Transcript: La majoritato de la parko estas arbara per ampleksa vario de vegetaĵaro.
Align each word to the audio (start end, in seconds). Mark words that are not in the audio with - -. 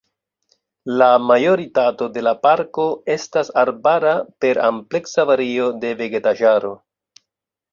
La 1.01 1.09
majoritato 1.31 2.07
de 2.15 2.23
la 2.27 2.33
parko 2.47 2.85
estas 3.17 3.53
arbara 3.65 4.15
per 4.45 4.61
ampleksa 4.71 5.27
vario 5.33 5.69
de 5.85 5.93
vegetaĵaro. 6.01 6.75